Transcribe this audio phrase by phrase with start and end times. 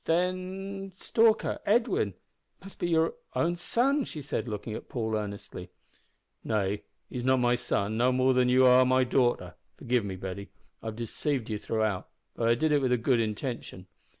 [0.05, 2.15] "Then Stalker Edwin
[2.59, 5.69] must be your own son!" she said, looking at Paul earnestly.
[6.43, 9.53] "Nay, he's not my son, no more than you are my daughter.
[9.77, 10.49] Forgive me, Betty.
[10.81, 13.85] I've deceived you throughout, but I did it with a good intention.